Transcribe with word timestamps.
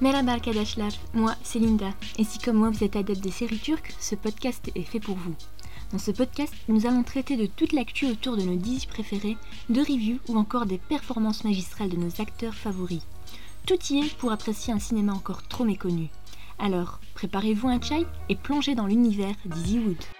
Merhaba 0.00 0.30
arkadaşlar, 0.30 0.94
moi 1.12 1.34
c'est 1.42 1.58
Linda, 1.58 1.92
et 2.18 2.24
si 2.24 2.38
comme 2.38 2.56
moi 2.56 2.70
vous 2.70 2.84
êtes 2.84 2.94
adepte 2.94 3.20
des 3.20 3.32
séries 3.32 3.58
turques, 3.58 3.94
ce 3.98 4.14
podcast 4.14 4.70
est 4.76 4.82
fait 4.82 5.00
pour 5.00 5.16
vous. 5.16 5.34
Dans 5.92 5.98
ce 5.98 6.12
podcast, 6.12 6.54
nous 6.68 6.86
allons 6.86 7.02
traiter 7.02 7.36
de 7.36 7.46
toute 7.46 7.72
l'actu 7.72 8.06
autour 8.06 8.36
de 8.36 8.42
nos 8.42 8.54
10 8.54 8.86
préférés, 8.86 9.36
de 9.70 9.80
reviews 9.80 10.20
ou 10.28 10.36
encore 10.36 10.66
des 10.66 10.78
performances 10.78 11.42
magistrales 11.42 11.88
de 11.88 11.96
nos 11.96 12.20
acteurs 12.20 12.54
favoris. 12.54 13.02
Tout 13.66 13.78
y 13.90 13.98
est 13.98 14.16
pour 14.18 14.30
apprécier 14.30 14.72
un 14.72 14.78
cinéma 14.78 15.12
encore 15.12 15.42
trop 15.48 15.64
méconnu. 15.64 16.10
Alors, 16.58 17.00
préparez-vous 17.14 17.68
un 17.68 17.80
chai 17.80 18.06
et 18.28 18.36
plongez 18.36 18.74
dans 18.74 18.86
l'univers 18.86 19.34
d'Easy 19.44 19.78
Wood. 19.78 20.17